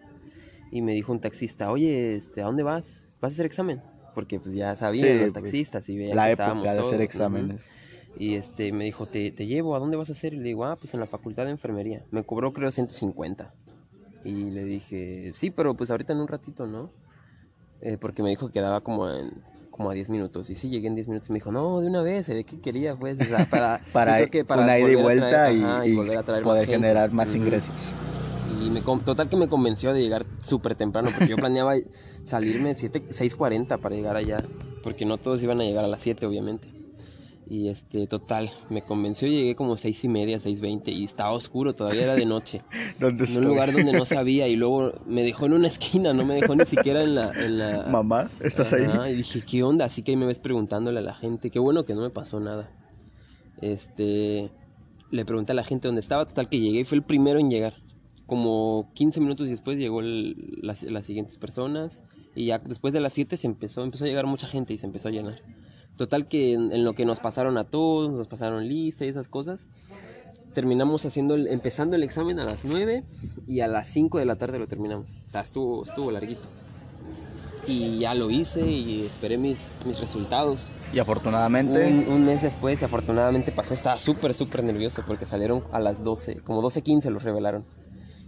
[0.71, 2.85] Y me dijo un taxista, oye, este, ¿a dónde vas?
[3.23, 3.81] ¿Vas a hacer examen?
[4.15, 6.69] Porque pues ya sabían Sí, los pues, taxistas y veían la que época estábamos de
[6.69, 7.69] hacer todos, exámenes.
[8.19, 10.35] Y este me dijo, te, te llevo, ¿a dónde vas a hacer?
[10.35, 12.03] Y le digo, ah, pues en la facultad de enfermería.
[12.11, 13.51] Me cobró creo 150.
[14.25, 16.91] Y le dije, sí, pero pues ahorita en un ratito, ¿no?
[17.81, 19.31] Eh, porque me dijo que quedaba como en
[19.79, 20.51] como a 10 minutos.
[20.51, 22.43] Y sí, llegué en 10 minutos y me dijo, no, de una vez, se ve
[22.43, 25.87] que quería, pues, o sea, para, Para, que una ida y vuelta traer- y, ajá,
[25.87, 27.93] y volver a traer más poder generar más ingresos.
[28.61, 31.75] Y me, total que me convenció de llegar súper temprano, porque yo planeaba
[32.25, 34.39] salirme 7, 6.40 para llegar allá,
[34.83, 36.67] porque no todos iban a llegar a las 7, obviamente.
[37.51, 42.03] Y este, total, me convenció llegué como seis y media, 6.20 y estaba oscuro, todavía
[42.03, 42.61] era de noche.
[43.01, 46.27] ¿Dónde En un lugar donde no sabía y luego me dejó en una esquina, no
[46.27, 47.33] me dejó ni siquiera en la...
[47.33, 49.13] En la Mamá, ¿estás Ajá, ahí?
[49.13, 49.87] Y dije, ¿qué onda?
[49.87, 51.49] Así que ahí me ves preguntándole a la gente.
[51.51, 52.69] Qué bueno que no me pasó nada.
[53.63, 54.51] Este,
[55.11, 56.27] le pregunté a la gente dónde estaba.
[56.27, 57.75] Total que llegué y fue el primero en llegar.
[58.27, 62.03] Como 15 minutos después llegó el- las, las siguientes personas.
[62.37, 64.87] Y ya después de las 7 se empezó, empezó a llegar mucha gente y se
[64.87, 65.39] empezó a llenar.
[65.99, 69.29] Total que en, en lo que nos pasaron a todos, nos pasaron lista y esas
[69.29, 69.67] cosas.
[70.55, 73.03] Terminamos haciendo el- empezando el examen a las 9
[73.47, 75.19] y a las 5 de la tarde lo terminamos.
[75.27, 76.49] O sea, estuvo, estuvo larguito.
[77.67, 80.69] Y ya lo hice y esperé mis, mis resultados.
[80.93, 83.75] Y afortunadamente, Un, un mes después, afortunadamente pasé.
[83.75, 87.63] Estaba súper, súper nervioso porque salieron a las 12, como 12.15 los revelaron.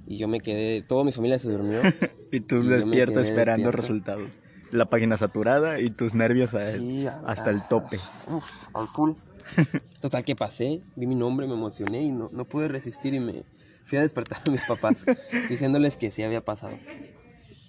[0.07, 1.81] Y yo me quedé, toda mi familia se durmió.
[2.33, 3.81] y tú y despierto esperando despierto.
[3.89, 4.31] resultados.
[4.73, 7.99] La página saturada y tus nervios a- Sí, hasta el tope.
[8.29, 9.13] Uf, al full.
[10.01, 13.43] Total que pasé, vi mi nombre, me emocioné y no, no pude resistir y me
[13.85, 15.05] fui a despertar a mis papás
[15.49, 16.77] diciéndoles que sí había pasado.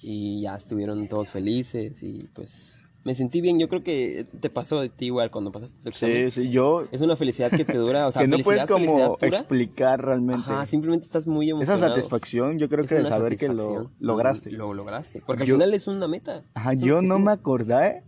[0.03, 3.59] Y ya estuvieron todos felices y pues me sentí bien.
[3.59, 6.31] Yo creo que te pasó a ti igual cuando pasaste tu examen.
[6.31, 6.85] Sí, sí, yo...
[6.91, 10.43] Es una felicidad que te dura, o sea, que no puedes como explicar realmente.
[10.51, 11.95] Ajá, simplemente estás muy Esa emocionado.
[11.95, 14.51] satisfacción, yo creo Es que de saber que lo lograste.
[14.51, 15.21] Lo lograste.
[15.25, 16.41] Porque Yo- al final es una meta.
[16.53, 18.01] Ajá, yo no me acordé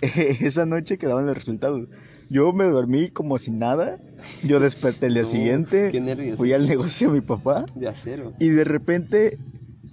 [0.02, 1.88] esa noche que daban los resultados.
[2.30, 3.96] Yo me dormí como si nada.
[4.44, 5.88] Yo desperté el día No, siguiente.
[5.92, 6.36] qué nervios.
[6.36, 7.64] Fui al negocio de mi papá.
[7.74, 8.32] De acero.
[8.38, 9.38] Y de repente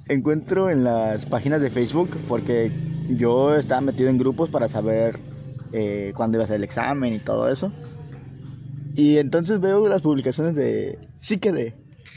[0.07, 2.71] encuentro en las páginas de Facebook, porque
[3.09, 5.17] yo estaba metido en grupos para saber
[5.73, 7.71] eh, cuándo iba a ser el examen y todo eso.
[8.95, 11.73] Y entonces veo las publicaciones de, sí quedé,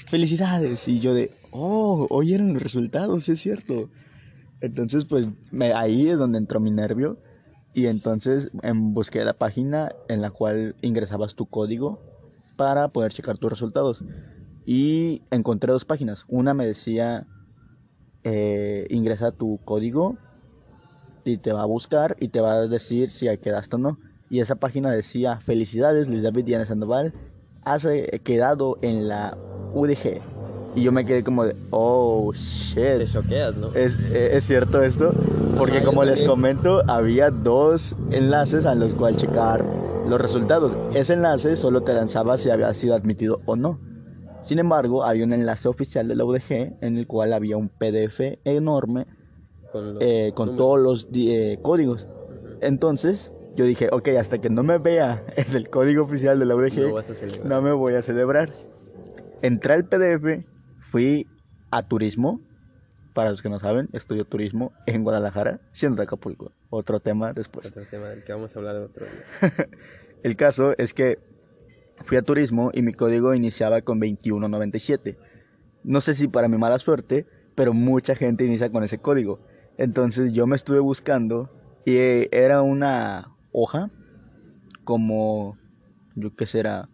[0.09, 0.87] felicidades.
[0.89, 3.89] Y yo de, oh, hoy eran los resultados, es cierto.
[4.61, 7.17] Entonces pues me- ahí es donde entró mi nervio.
[7.75, 11.99] Y entonces em, busqué la página en la cual ingresabas tu código
[12.57, 14.03] para poder checar tus resultados.
[14.67, 16.25] Y encontré dos páginas.
[16.29, 17.25] Una me decía,
[18.25, 20.17] eh, ingresa tu código
[21.25, 23.97] y te va a buscar y te va a decir si quedaste o no.
[24.31, 27.13] Y esa página decía, felicidades Luis David Diana Sandoval,
[27.65, 29.37] has eh, quedado en la
[29.75, 30.21] UDG.
[30.75, 32.39] Y yo me quedé como de, oh, Te
[32.99, 33.07] shit.
[33.07, 33.73] choqueas, ¿no?
[33.75, 35.13] ¿Es, eh, ¿Es cierto esto?
[35.57, 39.65] Porque Ajá, yo como les comento, había dos enlaces a los cuales checar
[40.09, 40.77] los resultados.
[40.95, 43.79] Ese enlace solo te lanzaba si había sido admitido o no.
[44.43, 48.39] Sin embargo, había un enlace oficial de la UDG en el cual había un PDF
[48.45, 49.07] enorme
[49.73, 52.07] Con, los eh, con todos los eh, códigos.
[52.61, 56.55] Entonces, yo dije, ok, hasta que no me vea en el código oficial de la
[56.55, 58.51] UDG, No no me voy a celebrar.
[59.43, 60.45] Entré al PDF,
[60.81, 61.27] fui
[61.71, 62.41] a turismo.
[63.15, 66.53] Para los que no saben, estudio turismo en Guadalajara, siendo de Acapulco.
[66.71, 67.67] Otro tema después.
[67.67, 69.51] Otro tema del que vamos a hablar otro día.
[70.23, 71.19] El caso es que
[72.05, 75.17] fui a turismo y mi código iniciaba con 2197.
[75.85, 79.39] No sé si para mi mala suerte, pero mucha gente inicia con ese código.
[79.79, 81.49] Entonces yo me estuve buscando
[81.85, 83.89] y eh, era una hoja
[84.85, 85.57] como,
[86.17, 86.89] yo qué será,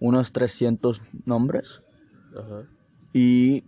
[0.00, 1.80] unos 300 nombres.
[2.38, 2.62] Ajá.
[3.12, 3.62] Y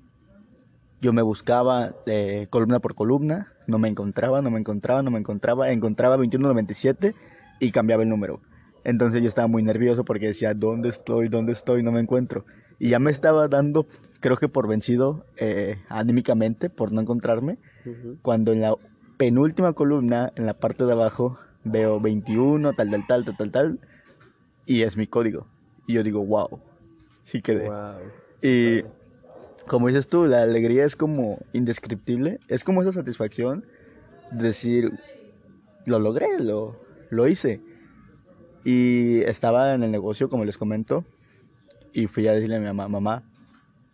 [1.01, 5.19] yo me buscaba eh, columna por columna, no me encontraba, no me encontraba, no me
[5.19, 7.15] encontraba, encontraba 2197
[7.61, 8.41] y cambiaba el número.
[8.87, 11.27] Entonces yo estaba muy nervioso porque decía, ¿dónde estoy?
[11.27, 11.83] ¿Dónde estoy?
[11.83, 12.45] No me encuentro.
[12.79, 13.85] Y ya me estaba dando,
[14.21, 17.59] creo que por vencido eh, anímicamente, por no encontrarme,
[18.23, 18.77] cuando en la
[19.17, 23.81] penúltima columna, en la parte de abajo, veo 21, tal, tal, tal, tal, tal, tal,
[24.67, 25.45] y es mi código.
[25.89, 26.61] Y yo digo, wow,
[27.25, 27.69] sí quedé.
[27.69, 27.95] Wow.
[28.41, 28.83] Y
[29.67, 32.39] como dices tú, la alegría es como indescriptible.
[32.47, 33.65] Es como esa satisfacción
[34.31, 34.93] de decir,
[35.87, 36.77] lo logré, lo,
[37.11, 37.61] lo hice.
[38.69, 41.05] Y estaba en el negocio, como les comento,
[41.93, 43.23] y fui a decirle a mi mamá, mamá,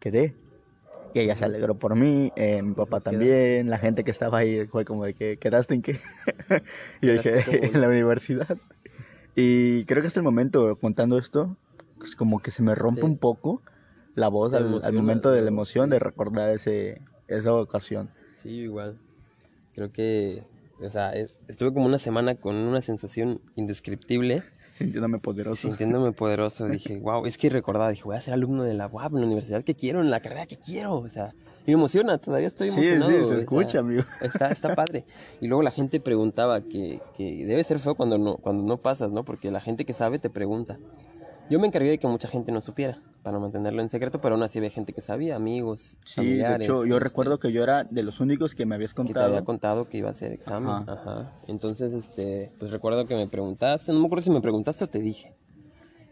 [0.01, 0.33] quedé.
[1.13, 4.65] Y ella se alegró por mí, eh, mi papá también, la gente que estaba ahí
[4.65, 6.01] fue como de que, ¿quedaste en qué?
[7.03, 8.57] y yo dije, en la universidad.
[9.37, 11.55] Y creo que hasta el momento, contando esto,
[11.99, 13.07] pues, como que se me rompe Sí.
[13.07, 13.61] un poco
[14.15, 18.09] la voz al, al momento de la emoción de recordar ese, esa ocasión.
[18.43, 18.97] Sí, igual.
[19.75, 20.43] Creo que,
[20.81, 24.43] o sea, e- estuve como una semana con una sensación indescriptible,
[24.79, 25.69] Sintiéndome poderoso.
[25.69, 26.67] sintiéndome poderoso.
[26.69, 29.27] Dije, wow, es que recordaba, dije, voy a ser alumno de la UAP, en la
[29.27, 30.95] universidad que quiero, en la carrera que quiero.
[30.95, 31.33] O sea,
[31.67, 33.11] me emociona, todavía estoy Sí, emocionado.
[33.11, 34.03] sí, se o sea, escucha, amigo.
[34.21, 35.05] Está, está padre.
[35.41, 39.13] Y luego la gente preguntaba que, que debe ser feo cuando no, cuando no pasas,
[39.13, 39.23] ¿no?
[39.25, 40.77] Porque la gente que sabe te pregunta.
[41.51, 44.43] Yo me encargué de que mucha gente no supiera, para mantenerlo en secreto, pero aún
[44.43, 46.67] así había gente que sabía, amigos, Sí, de familiares.
[46.67, 49.03] hecho, yo este, recuerdo que yo era de los únicos que me habías que te
[49.05, 49.27] contado.
[49.27, 50.71] había contado que iba a hacer examen.
[50.71, 50.93] Ajá.
[50.93, 51.33] Ajá.
[51.49, 54.99] Entonces, este, pues recuerdo que me preguntaste, no me acuerdo si me preguntaste o te
[55.01, 55.33] dije.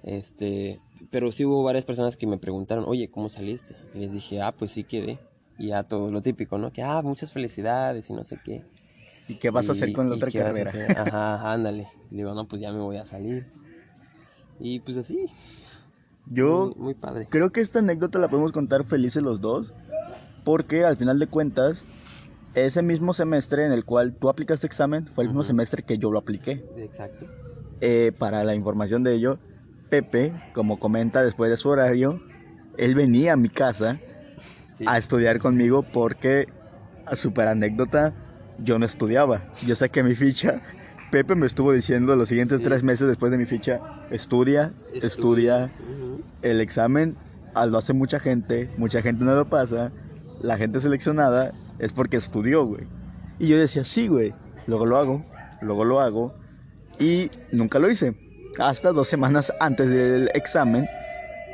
[0.05, 0.79] Este,
[1.11, 3.75] pero sí hubo varias personas que me preguntaron, oye, ¿cómo saliste?
[3.95, 5.19] Y les dije, ah, pues sí quedé.
[5.59, 6.73] Y ya todo lo típico, ¿no?
[6.73, 8.63] Que, ah, muchas felicidades y no sé qué.
[9.29, 10.73] ¿Y qué vas a hacer Y- con la y otra carrera?
[10.97, 11.89] ajá, ándale.
[12.11, 13.45] Y le digo, no, pues ya me voy a salir.
[14.59, 15.27] Y pues así.
[16.31, 17.27] Yo Muy, muy padre.
[17.29, 19.73] creo que esta anécdota la podemos contar felices los dos,
[20.45, 21.85] porque al final de cuentas,
[22.55, 26.11] ese mismo semestre en el cual tú aplicaste examen fue el mismo semestre que yo
[26.11, 26.63] lo apliqué.
[26.79, 27.27] Exacto.
[27.81, 29.39] Eh, para la información de ello,
[29.89, 32.21] Pepe, como comenta después de su horario,
[32.79, 33.99] él venía a mi casa
[34.79, 34.85] Sí.
[34.87, 36.47] a estudiar conmigo porque,
[37.07, 38.13] a super anécdota,
[38.63, 39.43] yo no estudiaba.
[39.67, 40.61] Yo saqué mi ficha.
[41.11, 42.65] Pepe me estuvo diciendo los siguientes Sí.
[42.65, 45.71] tres meses después de mi ficha, estudia, Estudia.
[46.43, 47.17] El examen
[47.55, 49.91] ah, lo hace mucha gente, mucha gente no lo pasa.
[50.43, 52.85] La gente seleccionada es porque estudió, güey.
[53.39, 54.33] Y yo decía, sí, güey.
[54.67, 55.25] Luego lo hago,
[55.61, 56.33] luego lo hago.
[56.99, 58.15] Y nunca lo hice.
[58.59, 60.87] Hasta dos semanas antes del examen.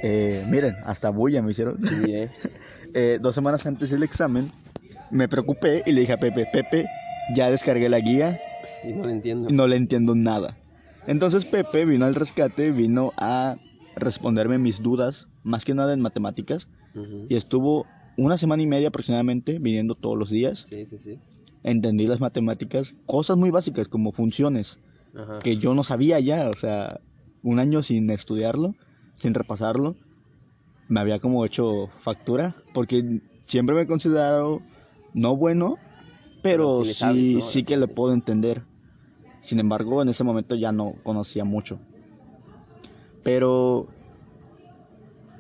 [0.03, 1.77] eh, miren, hasta bulla me hicieron.
[1.79, 2.31] Sí, eh.
[2.95, 4.51] Eh, dos semanas antes del examen,
[5.11, 6.87] me preocupé y le dije a Pepe, Pepe,
[7.35, 8.41] ya descargué la guía,
[8.85, 9.51] Y no lo entiendo.
[9.51, 10.55] no le entiendo nada.
[11.07, 13.57] Entonces Pepe vino al rescate, vino a
[13.97, 16.69] responderme mis dudas, más que nada en matemáticas,
[17.29, 20.67] y estuvo una semana y media aproximadamente viniendo todos los días.
[20.69, 21.19] Sí, sí, sí.
[21.65, 24.79] Entendí las matemáticas, cosas muy básicas como funciones,
[25.17, 25.41] Ajá.
[25.41, 26.99] que yo no sabía ya, o sea,
[27.43, 28.75] un año sin estudiarlo,
[29.19, 29.97] sin repasarlo,
[30.89, 34.61] me había como hecho factura, porque siempre me he considerado
[35.15, 35.77] no bueno,
[36.43, 37.41] pero, Pero sí sí, sabes, ¿no?
[37.41, 38.63] sí que le puedo entender.
[39.43, 41.79] Sin embargo, en ese momento ya no conocía mucho.
[43.27, 43.87] Pero,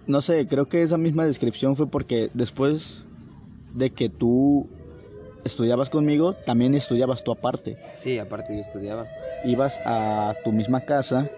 [0.09, 3.03] no sé, creo que esa misma descripción fue porque después
[3.75, 4.67] de que tú
[5.45, 7.77] estudiabas conmigo, también estudiabas tú aparte.
[7.97, 9.07] Sí, aparte yo estudiaba.
[9.45, 11.31] Ibas a tu misma casa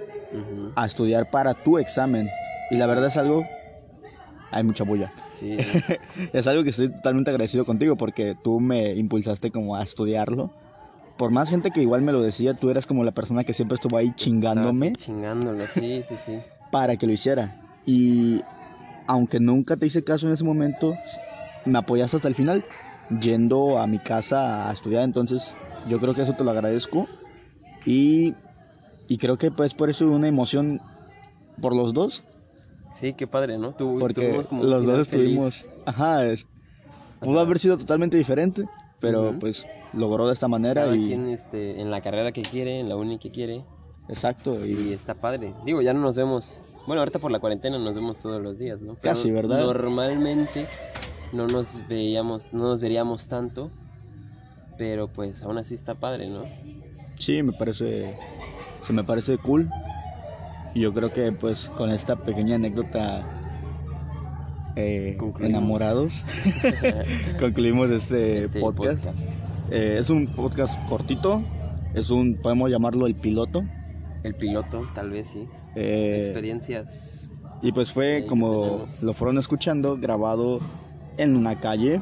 [0.74, 2.30] a estudiar para tu examen.
[2.70, 3.46] Y la verdad es algo...
[4.50, 5.12] Hay mucha bulla.
[5.34, 5.58] Sí,
[6.32, 10.50] Es algo que estoy totalmente agradecido contigo porque tú me impulsaste como a estudiarlo.
[11.18, 13.74] Por más gente que igual me lo decía, tú eras como la persona que siempre
[13.74, 16.40] estuvo ahí chingándome Chingándolo, sí, sí, sí.
[16.70, 17.52] para que lo hiciera.
[17.86, 18.42] Y
[19.08, 20.96] aunque nunca te hice caso en ese momento,
[21.64, 22.64] me apoyaste hasta el final,
[23.20, 25.02] yendo a mi casa a estudiar.
[25.02, 25.54] Entonces,
[25.88, 27.08] yo creo que eso te lo agradezco.
[27.84, 28.34] Y,
[29.08, 30.80] y creo que pues por eso una emoción
[31.60, 32.22] por los dos.
[32.96, 33.72] Sí, qué padre, ¿no?
[33.72, 35.62] Tu- Porque como los dos estuvimos...
[35.62, 35.70] feliz.
[35.86, 36.46] Ajá, es-
[37.20, 37.40] pudo Ajá.
[37.40, 38.64] haber sido totalmente diferente,
[39.00, 41.06] pero pues logró de esta manera Cada y...
[41.06, 43.62] quien este, en la carrera que quiere, en la uni que quiere.
[44.08, 45.52] Exacto, Y y está padre.
[45.64, 46.60] Digo, ya no nos vemos.
[46.86, 48.94] Bueno, ahorita por la cuarentena nos vemos todos los días, ¿no?
[48.94, 49.60] Pero Casi, ¿verdad?
[49.60, 50.66] Normalmente
[51.32, 53.70] no nos veíamos, no nos veríamos tanto.
[54.78, 56.44] Pero pues aún así está padre, ¿no?
[57.16, 58.16] sí, me parece...
[58.86, 59.68] Se me parece cool.
[60.72, 63.37] Y yo creo que pues con esta pequeña anécdota...
[64.78, 66.24] eh, enamorados,
[67.40, 69.06] concluimos este, Este podcast.
[69.72, 71.42] Eh, es un podcast cortito,
[71.94, 73.64] es un, podemos llamarlo el piloto.
[74.22, 75.46] El piloto, tal vez sí.
[75.74, 77.30] Eh, Experiencias.
[77.60, 80.60] Y pues fue como lo fueron escuchando, grabado
[81.16, 82.00] en una calle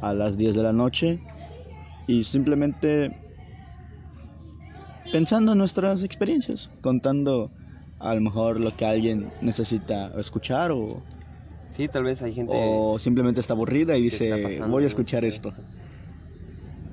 [0.00, 1.20] a las 10 de la noche
[2.06, 3.14] y simplemente
[5.12, 7.50] pensando en nuestras experiencias, contando
[7.98, 11.02] a lo mejor lo que alguien necesita escuchar o,
[11.76, 12.54] Sí, tal vez hay gente.
[12.54, 14.32] o simplemente está aburrida y dice
[14.66, 15.52] voy a escuchar esto.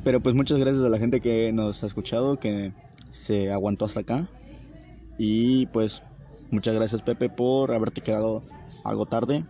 [0.04, 2.74] Pero pues muchas gracias a la gente que nos ha escuchado, que
[3.14, 4.28] se aguantó hasta acá.
[5.18, 6.02] Y pues
[6.52, 8.44] muchas gracias Pepe por haberte quedado
[8.84, 9.46] algo tarde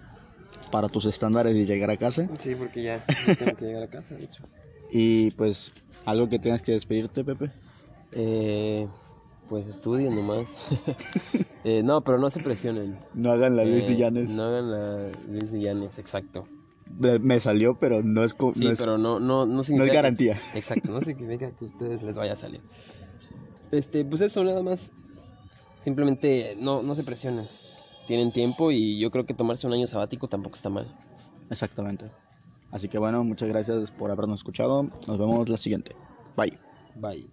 [0.71, 2.29] para tus estándares de llegar a casa.
[2.37, 4.43] Sí, porque ya, ya tengo que llegar a casa, de hecho.
[4.91, 5.71] Y pues
[6.05, 7.49] algo que tengas que despedirte Pepe.
[8.11, 8.87] Eh,
[9.49, 10.55] pues estudien nomás.
[11.65, 12.97] Eh, no, pero no se presionen.
[13.13, 14.31] No hagan la Luis Eh, Villanes.
[14.31, 16.45] No hagan la Luis Villanes, exacto.
[16.99, 19.85] Me- salió, pero no es, Sí, no es, pero no, no, no no significa.
[19.85, 20.39] es que- garantía.
[20.55, 22.59] exacto, no significa que a ustedes les vaya a salir.
[23.71, 24.91] Este, pues eso nada más.
[25.81, 27.47] Simplemente no, no se presionen.
[28.07, 30.85] Tienen tiempo y yo creo que tomarse un año sabático tampoco está mal.
[31.49, 32.03] Exactamente.
[32.71, 34.83] Así que bueno, muchas gracias por habernos escuchado.
[35.07, 35.95] Nos vemos la siguiente.
[36.35, 36.57] Bye.
[36.95, 37.32] Bye.